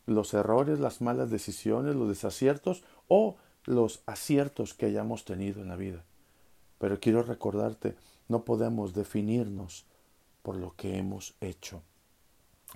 los 0.05 0.33
errores, 0.33 0.79
las 0.79 1.01
malas 1.01 1.31
decisiones, 1.31 1.95
los 1.95 2.07
desaciertos 2.07 2.83
o 3.07 3.37
los 3.65 4.03
aciertos 4.05 4.75
que 4.75 4.85
hayamos 4.85 5.25
tenido 5.25 5.61
en 5.61 5.69
la 5.69 5.75
vida. 5.75 6.03
Pero 6.77 6.99
quiero 6.99 7.23
recordarte, 7.23 7.95
no 8.27 8.45
podemos 8.45 8.93
definirnos 8.93 9.85
por 10.43 10.57
lo 10.57 10.75
que 10.75 10.97
hemos 10.97 11.33
hecho. 11.41 11.81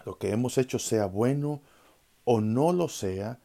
Lo 0.06 0.18
que 0.18 0.32
hemos 0.32 0.58
hecho 0.58 0.80
sea 0.80 1.06
bueno 1.06 1.62
o 2.26 2.42
no 2.42 2.74
lo 2.74 2.88
sea, 2.88 3.40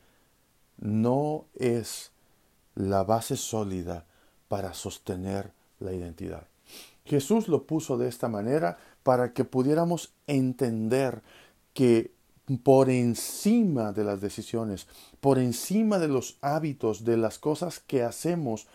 no 0.78 1.46
es 1.54 2.12
la 2.75 3.04
base 3.04 3.37
sólida 3.37 4.04
para 4.49 4.75
sostener 4.75 5.52
la 5.80 5.92
identidad. 5.92 6.46
Jesús 7.04 7.49
lo 7.49 7.64
puso 7.64 7.99
de 7.99 8.08
esta 8.08 8.28
manera 8.28 8.78
para 9.02 9.32
que 9.32 9.44
pudiéramos 9.44 10.12
entender 10.26 11.23
que 11.75 12.12
por 12.62 12.90
encima 12.90 13.92
de 13.92 14.04
las 14.04 14.20
decisiones, 14.20 14.87
por 15.20 15.38
encima 15.38 15.99
de 15.99 16.08
los 16.08 16.37
hábitos, 16.40 17.04
de 17.04 17.16
las 17.16 17.38
cosas 17.38 17.80
que 17.80 18.02
hacemos, 18.02 18.66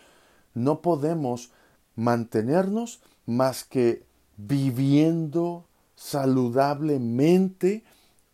no 0.54 0.80
podemos 0.80 1.50
mantenernos 1.94 3.00
más 3.26 3.64
que 3.64 4.04
viviendo 4.36 5.66
saludablemente 6.00 7.84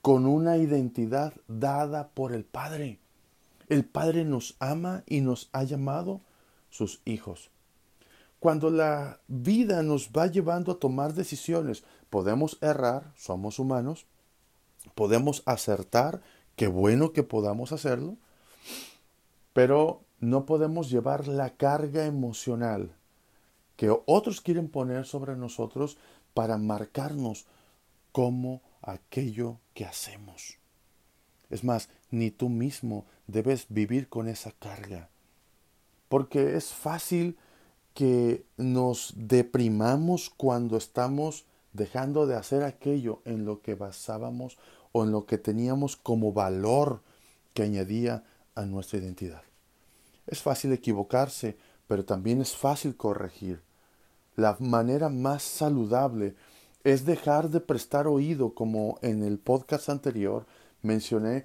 con 0.00 0.25
una 0.26 0.56
identidad 0.56 1.35
dada 1.49 2.11
por 2.11 2.32
el 2.32 2.44
Padre. 2.44 3.00
El 3.68 3.85
Padre 3.85 4.25
nos 4.25 4.54
ama 4.61 5.02
y 5.04 5.20
nos 5.20 5.49
ha 5.52 5.64
llamado 5.64 6.20
sus 6.70 7.00
hijos. 7.04 7.50
Cuando 8.38 8.70
la 8.70 9.18
vida 9.26 9.82
nos 9.82 10.11
va 10.11 10.28
llevando 10.28 10.70
a 10.70 10.78
tomar 10.78 11.14
decisiones, 11.14 11.82
podemos 12.08 12.56
errar, 12.61 13.12
somos 13.16 13.58
humanos, 13.58 14.06
podemos 14.94 15.42
acertar, 15.44 16.23
qué 16.54 16.68
bueno 16.68 17.12
que 17.12 17.25
podamos 17.25 17.73
hacerlo, 17.73 18.16
pero 19.52 20.02
no 20.20 20.46
podemos 20.46 20.88
llevar 20.88 21.26
la 21.26 21.50
carga 21.50 22.06
emocional 22.06 22.92
que 23.75 23.92
otros 24.06 24.40
quieren 24.40 24.68
poner 24.68 25.04
sobre 25.04 25.35
nosotros 25.35 25.99
para 26.32 26.58
marcarnos 26.58 27.46
como 28.16 28.62
aquello 28.80 29.61
que 29.75 29.85
hacemos. 29.85 30.56
Es 31.50 31.64
más, 31.64 31.90
ni 32.11 32.30
tú 32.30 32.49
mismo 32.49 33.04
debes 33.26 33.66
vivir 33.68 34.08
con 34.08 34.26
esa 34.26 34.52
carga, 34.52 35.11
porque 36.08 36.56
es 36.56 36.73
fácil 36.73 37.37
que 37.92 38.46
nos 38.56 39.12
deprimamos 39.18 40.30
cuando 40.30 40.78
estamos 40.78 41.44
dejando 41.75 42.26
de 42.26 42.37
hacer 42.37 42.62
aquello 42.64 43.20
en 43.26 43.44
lo 43.44 43.61
que 43.61 43.75
basábamos 43.75 44.56
o 44.92 45.04
en 45.04 45.12
lo 45.12 45.26
que 45.26 45.37
teníamos 45.37 45.99
como 45.99 46.32
valor 46.32 47.02
que 47.52 47.64
añadía 47.64 48.25
a 48.54 48.64
nuestra 48.64 48.99
identidad. 48.99 49.42
Es 50.26 50.40
fácil 50.40 50.73
equivocarse, 50.73 51.58
pero 51.87 52.06
también 52.06 52.40
es 52.40 52.56
fácil 52.56 52.96
corregir. 52.96 53.61
La 54.37 54.56
manera 54.58 55.11
más 55.11 55.42
saludable 55.42 56.35
es 56.86 57.04
dejar 57.04 57.50
de 57.50 57.58
prestar 57.58 58.06
oído, 58.06 58.54
como 58.54 59.00
en 59.02 59.24
el 59.24 59.40
podcast 59.40 59.88
anterior 59.88 60.46
mencioné, 60.82 61.44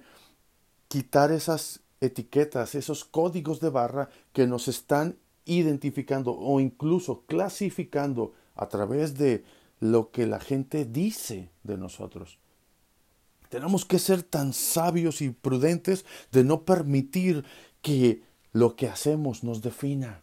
quitar 0.86 1.32
esas 1.32 1.80
etiquetas, 2.00 2.76
esos 2.76 3.04
códigos 3.04 3.58
de 3.58 3.68
barra 3.68 4.08
que 4.32 4.46
nos 4.46 4.68
están 4.68 5.18
identificando 5.44 6.32
o 6.38 6.60
incluso 6.60 7.24
clasificando 7.26 8.34
a 8.54 8.68
través 8.68 9.18
de 9.18 9.44
lo 9.80 10.12
que 10.12 10.28
la 10.28 10.38
gente 10.38 10.84
dice 10.84 11.50
de 11.64 11.76
nosotros. 11.76 12.38
Tenemos 13.48 13.84
que 13.84 13.98
ser 13.98 14.22
tan 14.22 14.52
sabios 14.52 15.20
y 15.22 15.30
prudentes 15.30 16.04
de 16.30 16.44
no 16.44 16.62
permitir 16.62 17.44
que 17.80 18.22
lo 18.52 18.76
que 18.76 18.86
hacemos 18.86 19.42
nos 19.42 19.60
defina. 19.60 20.22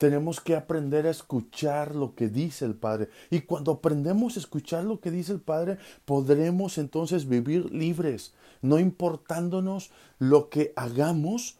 Tenemos 0.00 0.40
que 0.40 0.56
aprender 0.56 1.06
a 1.06 1.10
escuchar 1.10 1.94
lo 1.94 2.14
que 2.14 2.30
dice 2.30 2.64
el 2.64 2.74
Padre. 2.74 3.10
Y 3.28 3.42
cuando 3.42 3.72
aprendemos 3.72 4.34
a 4.34 4.40
escuchar 4.40 4.84
lo 4.84 4.98
que 4.98 5.10
dice 5.10 5.30
el 5.30 5.42
Padre, 5.42 5.76
podremos 6.06 6.78
entonces 6.78 7.28
vivir 7.28 7.70
libres, 7.70 8.32
no 8.62 8.78
importándonos 8.78 9.90
lo 10.18 10.48
que 10.48 10.72
hagamos 10.74 11.58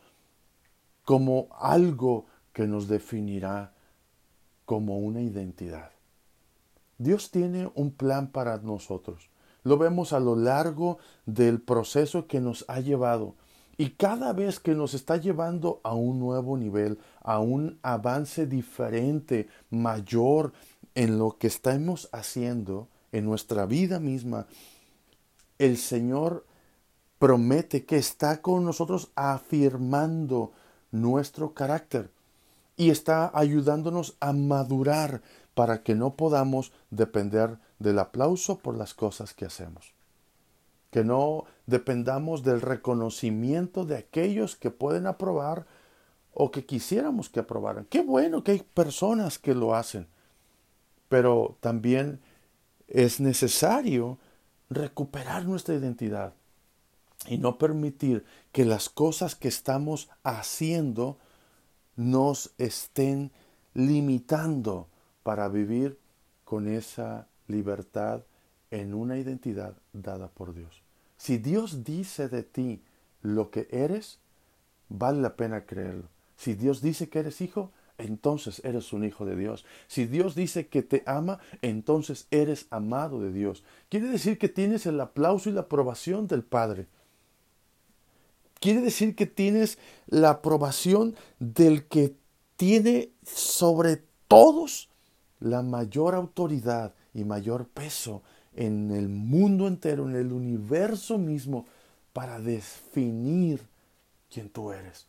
como 1.05 1.49
algo 1.61 2.25
que 2.55 2.67
nos 2.67 2.89
definirá 2.89 3.75
como 4.65 5.01
una 5.01 5.21
identidad. 5.21 5.91
Dios 6.97 7.31
tiene 7.31 7.71
un 7.75 7.91
plan 7.91 8.29
para 8.29 8.57
nosotros. 8.57 9.29
Lo 9.65 9.77
vemos 9.77 10.15
a 10.15 10.19
lo 10.19 10.35
largo 10.35 10.97
del 11.27 11.61
proceso 11.61 12.27
que 12.27 12.41
nos 12.41 12.65
ha 12.69 12.81
llevado. 12.81 13.35
Y 13.77 13.91
cada 13.91 14.33
vez 14.33 14.61
que 14.61 14.75
nos 14.75 14.95
está 14.95 15.17
llevando 15.17 15.81
a 15.83 15.95
un 15.95 16.19
nuevo 16.19 16.57
nivel, 16.57 16.99
a 17.23 17.39
un 17.41 17.79
avance 17.83 18.47
diferente, 18.47 19.49
mayor 19.71 20.53
en 20.95 21.19
lo 21.19 21.39
que 21.39 21.47
estamos 21.47 22.09
haciendo, 22.13 22.89
en 23.13 23.25
nuestra 23.25 23.67
vida 23.67 23.99
misma, 23.99 24.47
el 25.59 25.77
Señor 25.77 26.47
promete 27.19 27.85
que 27.85 27.97
está 27.97 28.41
con 28.41 28.65
nosotros 28.65 29.11
afirmando 29.15 30.53
nuestro 30.91 31.55
carácter 31.55 32.11
y 32.77 32.91
está 32.91 33.31
ayudándonos 33.35 34.17
a 34.21 34.33
madurar 34.33 35.23
para 35.55 35.83
que 35.83 35.95
no 35.95 36.15
podamos 36.15 36.73
depender 36.91 37.59
del 37.79 37.99
aplauso 37.99 38.59
por 38.59 38.77
las 38.77 38.95
cosas 38.95 39.35
que 39.35 39.45
hacemos. 39.45 39.93
Que 40.91 41.05
no 41.05 41.45
dependamos 41.67 42.43
del 42.43 42.61
reconocimiento 42.61 43.85
de 43.85 43.97
aquellos 43.97 44.57
que 44.57 44.71
pueden 44.71 45.07
aprobar 45.07 45.67
o 46.33 46.51
que 46.51 46.65
quisiéramos 46.65 47.29
que 47.29 47.41
aprobaran. 47.41 47.87
Qué 47.87 48.03
bueno 48.03 48.43
que 48.43 48.53
hay 48.53 48.63
personas 48.63 49.39
que 49.39 49.55
lo 49.55 49.75
hacen, 49.75 50.07
pero 51.09 51.57
también 51.61 52.21
es 52.89 53.21
necesario 53.21 54.19
recuperar 54.69 55.45
nuestra 55.45 55.75
identidad 55.75 56.33
y 57.27 57.39
no 57.39 57.59
permitir 57.59 58.25
que 58.53 58.65
las 58.65 58.89
cosas 58.89 59.35
que 59.35 59.49
estamos 59.49 60.09
haciendo 60.23 61.19
nos 61.97 62.53
estén 62.59 63.31
limitando 63.75 64.89
para 65.23 65.49
vivir 65.49 65.99
con 66.45 66.67
esa 66.67 67.29
libertad 67.47 68.23
en 68.71 68.95
una 68.95 69.19
identidad 69.19 69.77
dada 69.93 70.29
por 70.29 70.55
Dios. 70.55 70.83
Si 71.17 71.39
Dios 71.39 71.85
dice 71.85 72.29
de 72.29 72.43
ti 72.43 72.83
lo 73.23 73.51
que 73.51 73.69
eres, 73.71 74.19
vale 74.89 75.21
la 75.21 75.37
pena 75.37 75.67
creerlo. 75.67 76.09
Si 76.37 76.55
Dios 76.55 76.81
dice 76.81 77.09
que 77.09 77.19
eres 77.19 77.41
hijo, 77.41 77.71
entonces 77.99 78.63
eres 78.65 78.93
un 78.93 79.05
hijo 79.05 79.27
de 79.27 79.37
Dios. 79.37 79.67
Si 79.87 80.07
Dios 80.07 80.35
dice 80.35 80.69
que 80.69 80.83
te 80.83 81.03
ama, 81.07 81.39
entonces 81.63 82.27
eres 82.31 82.67
amado 82.71 83.21
de 83.21 83.33
Dios. 83.33 83.63
Quiere 83.89 84.09
decir 84.09 84.39
que 84.39 84.49
tienes 84.49 84.87
el 84.87 85.01
aplauso 85.01 85.51
y 85.51 85.53
la 85.53 85.63
aprobación 85.63 86.27
del 86.27 86.43
Padre. 86.43 86.87
Quiere 88.59 88.81
decir 88.81 89.15
que 89.15 89.27
tienes 89.27 89.79
la 90.07 90.31
aprobación 90.31 91.15
del 91.39 91.87
que 91.87 92.15
tiene 92.57 93.11
sobre 93.25 94.03
todos 94.29 94.91
la 95.39 95.63
mayor 95.63 96.15
autoridad 96.15 96.95
y 97.15 97.25
mayor 97.25 97.69
peso 97.69 98.23
en 98.55 98.91
el 98.91 99.09
mundo 99.09 99.69
entero, 99.69 100.09
en 100.09 100.17
el 100.17 100.33
universo 100.33 101.19
mismo, 101.19 101.67
para 102.13 102.41
definir 102.41 103.61
quién 104.31 104.49
tú 104.49 104.73
eres. 104.73 105.07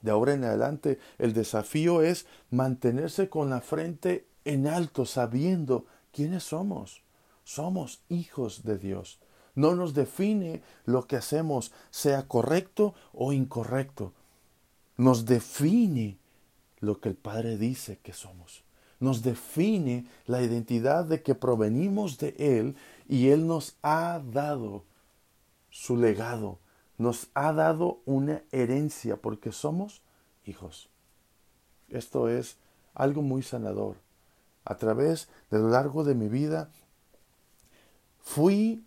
De 0.00 0.10
ahora 0.10 0.34
en 0.34 0.44
adelante, 0.44 0.98
el 1.18 1.32
desafío 1.32 2.02
es 2.02 2.26
mantenerse 2.50 3.28
con 3.28 3.50
la 3.50 3.60
frente 3.60 4.26
en 4.44 4.66
alto, 4.66 5.04
sabiendo 5.04 5.86
quiénes 6.12 6.44
somos. 6.44 7.02
Somos 7.44 8.00
hijos 8.08 8.62
de 8.62 8.78
Dios. 8.78 9.18
No 9.54 9.74
nos 9.74 9.92
define 9.94 10.62
lo 10.84 11.06
que 11.06 11.16
hacemos, 11.16 11.72
sea 11.90 12.28
correcto 12.28 12.94
o 13.12 13.32
incorrecto. 13.32 14.12
Nos 14.96 15.24
define 15.26 16.18
lo 16.78 17.00
que 17.00 17.08
el 17.08 17.16
Padre 17.16 17.56
dice 17.56 17.98
que 18.02 18.12
somos 18.12 18.62
nos 19.00 19.22
define 19.22 20.06
la 20.26 20.42
identidad 20.42 21.04
de 21.04 21.22
que 21.22 21.34
provenimos 21.34 22.18
de 22.18 22.34
Él 22.38 22.76
y 23.08 23.28
Él 23.28 23.46
nos 23.46 23.76
ha 23.82 24.20
dado 24.32 24.84
su 25.70 25.96
legado, 25.96 26.58
nos 26.96 27.28
ha 27.34 27.52
dado 27.52 28.00
una 28.04 28.42
herencia 28.50 29.16
porque 29.16 29.52
somos 29.52 30.02
hijos. 30.44 30.88
Esto 31.88 32.28
es 32.28 32.56
algo 32.94 33.22
muy 33.22 33.42
sanador. 33.42 33.96
A 34.64 34.76
través 34.76 35.28
de 35.50 35.58
lo 35.58 35.70
largo 35.70 36.04
de 36.04 36.14
mi 36.14 36.28
vida 36.28 36.70
fui 38.20 38.84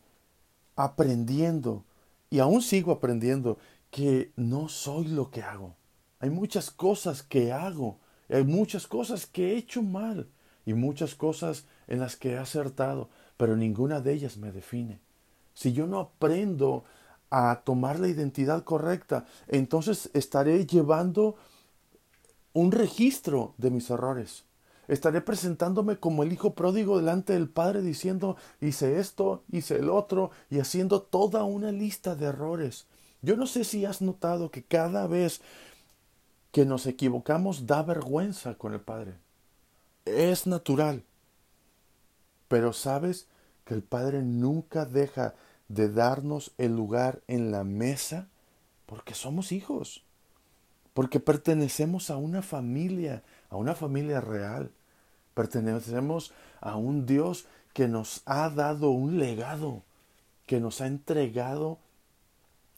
aprendiendo 0.75 1.83
y 2.29 2.39
aún 2.39 2.61
sigo 2.61 2.91
aprendiendo 2.91 3.57
que 3.89 4.31
no 4.35 4.69
soy 4.69 5.07
lo 5.07 5.31
que 5.31 5.41
hago. 5.41 5.75
Hay 6.19 6.29
muchas 6.29 6.69
cosas 6.69 7.23
que 7.23 7.51
hago 7.51 7.99
hay 8.33 8.43
muchas 8.43 8.87
cosas 8.87 9.25
que 9.25 9.51
he 9.51 9.57
hecho 9.57 9.81
mal 9.81 10.27
y 10.65 10.73
muchas 10.73 11.15
cosas 11.15 11.65
en 11.87 11.99
las 11.99 12.15
que 12.15 12.31
he 12.31 12.37
acertado, 12.37 13.09
pero 13.37 13.55
ninguna 13.55 14.01
de 14.01 14.13
ellas 14.13 14.37
me 14.37 14.51
define. 14.51 14.99
Si 15.53 15.73
yo 15.73 15.87
no 15.87 15.99
aprendo 15.99 16.83
a 17.29 17.61
tomar 17.63 17.99
la 17.99 18.07
identidad 18.07 18.63
correcta, 18.63 19.25
entonces 19.47 20.09
estaré 20.13 20.65
llevando 20.65 21.35
un 22.53 22.71
registro 22.71 23.53
de 23.57 23.71
mis 23.71 23.89
errores. 23.89 24.45
Estaré 24.87 25.21
presentándome 25.21 25.97
como 25.97 26.23
el 26.23 26.33
hijo 26.33 26.53
pródigo 26.53 26.97
delante 26.97 27.33
del 27.33 27.47
Padre 27.47 27.81
diciendo 27.81 28.35
hice 28.59 28.99
esto, 28.99 29.43
hice 29.49 29.77
el 29.77 29.89
otro 29.89 30.31
y 30.49 30.59
haciendo 30.59 31.01
toda 31.01 31.45
una 31.45 31.71
lista 31.71 32.15
de 32.15 32.25
errores. 32.25 32.87
Yo 33.21 33.37
no 33.37 33.45
sé 33.45 33.63
si 33.63 33.85
has 33.85 34.01
notado 34.01 34.51
que 34.51 34.63
cada 34.63 35.07
vez 35.07 35.41
que 36.51 36.65
nos 36.65 36.85
equivocamos 36.85 37.65
da 37.65 37.81
vergüenza 37.81 38.55
con 38.55 38.73
el 38.73 38.81
Padre. 38.81 39.13
Es 40.05 40.47
natural. 40.47 41.03
Pero 42.47 42.73
sabes 42.73 43.27
que 43.65 43.73
el 43.73 43.83
Padre 43.83 44.21
nunca 44.21 44.85
deja 44.85 45.33
de 45.69 45.89
darnos 45.89 46.51
el 46.57 46.75
lugar 46.75 47.21
en 47.27 47.51
la 47.51 47.63
mesa 47.63 48.27
porque 48.85 49.13
somos 49.13 49.53
hijos, 49.53 50.03
porque 50.93 51.21
pertenecemos 51.21 52.09
a 52.09 52.17
una 52.17 52.41
familia, 52.41 53.23
a 53.49 53.55
una 53.55 53.73
familia 53.73 54.19
real. 54.19 54.71
Pertenecemos 55.33 56.33
a 56.59 56.75
un 56.75 57.05
Dios 57.05 57.45
que 57.73 57.87
nos 57.87 58.21
ha 58.25 58.49
dado 58.49 58.89
un 58.89 59.17
legado, 59.17 59.83
que 60.45 60.59
nos 60.59 60.81
ha 60.81 60.87
entregado 60.87 61.79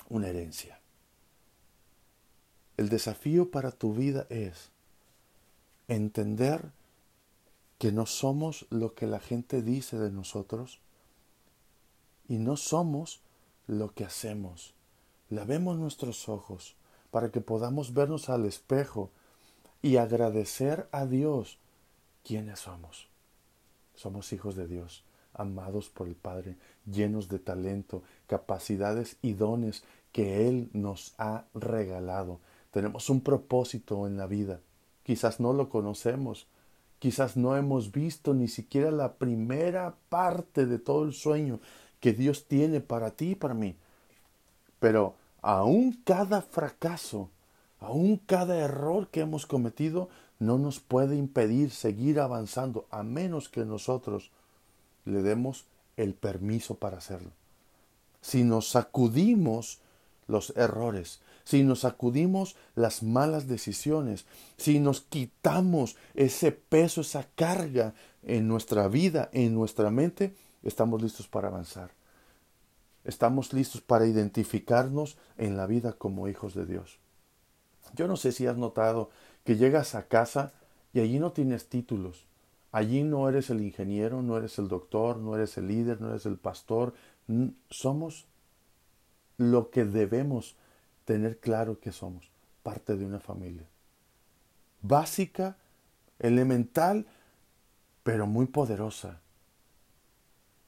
una 0.09 0.27
herencia. 0.27 0.82
El 2.77 2.89
desafío 2.89 3.51
para 3.51 3.71
tu 3.71 3.93
vida 3.93 4.25
es 4.29 4.71
entender 5.87 6.71
que 7.77 7.91
no 7.91 8.05
somos 8.05 8.65
lo 8.69 8.95
que 8.95 9.07
la 9.07 9.19
gente 9.19 9.61
dice 9.61 9.97
de 9.97 10.11
nosotros 10.11 10.79
y 12.27 12.37
no 12.37 12.57
somos 12.57 13.21
lo 13.67 13.93
que 13.93 14.05
hacemos. 14.05 14.73
Lavemos 15.29 15.77
nuestros 15.77 16.29
ojos 16.29 16.75
para 17.11 17.31
que 17.31 17.41
podamos 17.41 17.93
vernos 17.93 18.29
al 18.29 18.45
espejo 18.45 19.11
y 19.81 19.97
agradecer 19.97 20.87
a 20.91 21.05
Dios 21.05 21.59
quiénes 22.23 22.61
somos. 22.61 23.07
Somos 23.93 24.33
hijos 24.33 24.55
de 24.55 24.67
Dios, 24.67 25.03
amados 25.33 25.89
por 25.89 26.07
el 26.07 26.15
Padre, 26.15 26.57
llenos 26.85 27.27
de 27.27 27.39
talento, 27.39 28.01
capacidades 28.27 29.17
y 29.21 29.33
dones 29.33 29.83
que 30.11 30.47
Él 30.47 30.69
nos 30.73 31.13
ha 31.17 31.45
regalado. 31.53 32.39
Tenemos 32.73 33.11
un 33.11 33.21
propósito 33.21 34.07
en 34.07 34.17
la 34.17 34.25
vida. 34.25 34.59
Quizás 35.03 35.39
no 35.39 35.53
lo 35.53 35.69
conocemos, 35.69 36.47
quizás 36.97 37.37
no 37.37 37.55
hemos 37.55 37.91
visto 37.91 38.33
ni 38.33 38.47
siquiera 38.47 38.89
la 38.89 39.13
primera 39.13 39.93
parte 40.09 40.65
de 40.65 40.79
todo 40.79 41.03
el 41.03 41.13
sueño 41.13 41.59
que 41.99 42.13
Dios 42.13 42.47
tiene 42.47 42.81
para 42.81 43.11
ti 43.11 43.31
y 43.31 43.35
para 43.35 43.53
mí. 43.53 43.75
Pero 44.79 45.13
aún 45.43 46.01
cada 46.03 46.41
fracaso, 46.41 47.29
aún 47.79 48.17
cada 48.17 48.57
error 48.57 49.07
que 49.09 49.19
hemos 49.19 49.45
cometido, 49.45 50.09
no 50.39 50.57
nos 50.57 50.79
puede 50.79 51.15
impedir 51.15 51.69
seguir 51.69 52.19
avanzando 52.19 52.87
a 52.89 53.03
menos 53.03 53.49
que 53.49 53.65
nosotros 53.65 54.31
le 55.05 55.21
demos 55.21 55.67
el 55.95 56.15
permiso 56.15 56.73
para 56.73 56.97
hacerlo. 56.97 57.29
Si 58.21 58.43
nos 58.43 58.69
sacudimos 58.69 59.79
los 60.25 60.55
errores, 60.55 61.21
si 61.43 61.63
nos 61.63 61.81
sacudimos 61.81 62.55
las 62.75 63.03
malas 63.03 63.47
decisiones, 63.47 64.25
si 64.57 64.79
nos 64.79 65.01
quitamos 65.01 65.97
ese 66.13 66.51
peso, 66.51 67.01
esa 67.01 67.27
carga 67.35 67.93
en 68.23 68.47
nuestra 68.47 68.87
vida, 68.87 69.29
en 69.33 69.53
nuestra 69.53 69.89
mente, 69.89 70.35
estamos 70.63 71.01
listos 71.01 71.27
para 71.27 71.49
avanzar. 71.49 71.91
Estamos 73.03 73.51
listos 73.51 73.81
para 73.81 74.07
identificarnos 74.07 75.17
en 75.37 75.57
la 75.57 75.67
vida 75.67 75.93
como 75.93 76.29
hijos 76.29 76.53
de 76.53 76.65
Dios. 76.65 76.99
Yo 77.93 78.07
no 78.07 78.15
sé 78.15 78.31
si 78.31 78.47
has 78.47 78.57
notado 78.57 79.09
que 79.43 79.57
llegas 79.57 79.93
a 79.95 80.07
casa 80.07 80.53
y 80.93 81.01
allí 81.01 81.19
no 81.19 81.33
tienes 81.33 81.67
títulos. 81.67 82.25
Allí 82.71 83.03
no 83.03 83.27
eres 83.29 83.49
el 83.49 83.61
ingeniero, 83.61 84.21
no 84.21 84.37
eres 84.37 84.57
el 84.57 84.67
doctor, 84.67 85.17
no 85.17 85.35
eres 85.35 85.57
el 85.57 85.67
líder, 85.67 86.01
no 86.01 86.09
eres 86.09 86.25
el 86.25 86.37
pastor. 86.37 86.93
Somos 87.69 88.25
lo 89.37 89.69
que 89.69 89.83
debemos 89.83 90.55
tener 91.05 91.39
claro 91.39 91.79
que 91.79 91.91
somos, 91.91 92.29
parte 92.61 92.95
de 92.95 93.05
una 93.05 93.19
familia. 93.19 93.67
Básica, 94.81 95.57
elemental, 96.19 97.05
pero 98.03 98.27
muy 98.27 98.45
poderosa. 98.47 99.21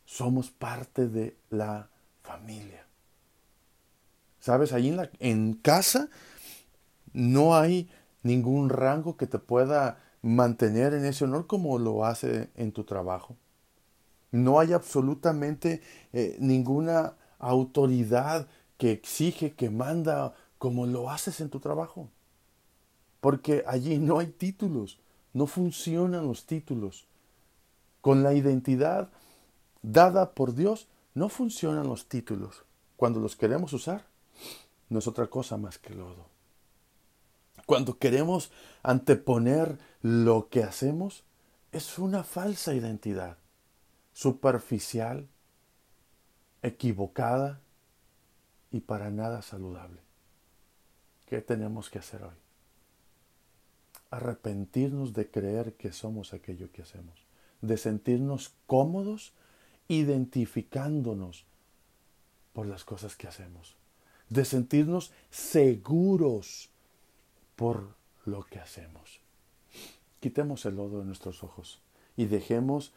Somos 0.06 0.52
parte 0.52 1.08
de 1.08 1.38
la 1.50 1.89
familia. 2.21 2.86
¿Sabes? 4.39 4.74
Allí 4.74 4.95
en, 5.19 5.54
casa 5.56 6.10
no 7.13 7.56
hay 7.56 7.89
ningún 8.21 8.69
rango 8.69 9.17
que 9.17 9.28
te 9.28 9.39
pueda 9.39 10.00
mantener 10.21 10.93
en 10.93 11.06
ese 11.06 11.26
honor 11.26 11.48
como 11.48 11.80
lo 11.80 12.06
hace 12.06 12.50
en 12.56 12.71
tu 12.71 12.84
trabajo. 12.84 13.36
No 14.32 14.60
hay 14.60 14.74
absolutamente 14.74 15.82
eh, 16.13 16.36
ninguna 16.39 17.15
autoridad 17.39 18.48
que 18.78 18.92
exige, 18.92 19.54
que 19.54 19.70
manda 19.70 20.36
como 20.58 20.86
lo 20.86 21.10
haces 21.10 21.42
en 21.42 21.50
tu 21.50 21.60
trabajo. 21.60 22.10
Porque 23.22 23.64
allí 23.68 23.98
no 23.98 24.20
hay 24.20 24.28
títulos, 24.28 25.00
no 25.34 25.48
funcionan 25.48 26.28
los 26.28 26.46
títulos. 26.46 27.08
Con 28.02 28.24
la 28.24 28.34
identidad 28.34 29.10
dada 29.82 30.34
por 30.34 30.54
Dios 30.54 30.88
no 31.14 31.30
funcionan 31.30 31.88
los 31.88 32.08
títulos. 32.08 32.64
Cuando 32.98 33.20
los 33.20 33.36
queremos 33.36 33.74
usar, 33.74 34.06
no 34.90 35.00
es 35.00 35.08
otra 35.08 35.28
cosa 35.28 35.58
más 35.58 35.78
que 35.78 35.94
lodo. 35.94 36.28
Cuando 37.66 37.98
queremos 37.98 38.52
anteponer 38.84 39.80
lo 40.02 40.50
que 40.50 40.64
hacemos, 40.64 41.24
es 41.72 41.98
una 41.98 42.24
falsa 42.24 42.74
identidad, 42.74 43.38
superficial, 44.14 45.28
equivocada 46.62 47.60
y 48.76 48.82
para 48.82 49.10
nada 49.10 49.42
saludable. 49.42 50.02
¿Qué 51.28 51.40
tenemos 51.40 51.90
que 51.90 52.00
hacer 52.00 52.22
hoy? 52.24 52.36
Arrepentirnos 54.12 55.14
de 55.14 55.32
creer 55.32 55.76
que 55.76 55.94
somos 55.94 56.34
aquello 56.34 56.70
que 56.74 56.82
hacemos, 56.82 57.26
de 57.62 57.78
sentirnos 57.78 58.52
cómodos 58.68 59.32
identificándonos 59.88 61.46
por 62.52 62.66
las 62.68 62.84
cosas 62.84 63.16
que 63.16 63.30
hacemos, 63.30 63.78
de 64.28 64.44
sentirnos 64.44 65.14
seguros 65.30 66.70
por 67.56 67.96
lo 68.26 68.44
que 68.44 68.60
hacemos. 68.60 69.22
Quitemos 70.20 70.66
el 70.66 70.76
lodo 70.76 71.00
de 71.00 71.06
nuestros 71.06 71.44
ojos 71.44 71.80
y 72.18 72.26
dejemos 72.26 72.92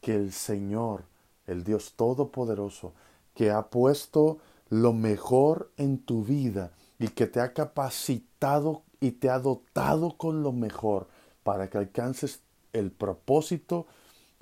que 0.00 0.14
el 0.14 0.32
Señor, 0.32 1.06
el 1.48 1.64
Dios 1.64 1.94
Todopoderoso, 1.96 2.92
que 3.34 3.50
ha 3.50 3.68
puesto 3.68 4.38
lo 4.68 4.92
mejor 4.92 5.72
en 5.76 5.98
tu 5.98 6.24
vida 6.24 6.72
y 6.98 7.08
que 7.08 7.26
te 7.26 7.40
ha 7.40 7.52
capacitado 7.52 8.82
y 9.00 9.12
te 9.12 9.28
ha 9.30 9.38
dotado 9.38 10.16
con 10.16 10.42
lo 10.42 10.52
mejor 10.52 11.08
para 11.42 11.68
que 11.68 11.78
alcances 11.78 12.40
el 12.72 12.90
propósito, 12.90 13.86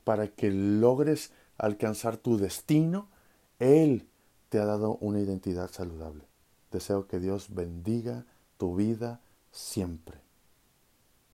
para 0.04 0.28
que 0.28 0.50
logres 0.50 1.32
alcanzar 1.58 2.16
tu 2.16 2.38
destino, 2.38 3.08
Él 3.58 4.08
te 4.48 4.58
ha 4.58 4.64
dado 4.64 4.96
una 5.00 5.20
identidad 5.20 5.70
saludable. 5.70 6.24
Deseo 6.70 7.06
que 7.06 7.20
Dios 7.20 7.54
bendiga 7.54 8.24
tu 8.56 8.76
vida 8.76 9.20
siempre. 9.50 10.20